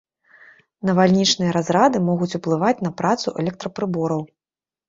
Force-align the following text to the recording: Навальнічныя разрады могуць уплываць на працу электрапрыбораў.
Навальнічныя 0.89 1.51
разрады 1.57 1.97
могуць 2.09 2.31
уплываць 2.39 2.75
на 2.89 2.93
працу 3.03 3.27
электрапрыбораў. 3.45 4.21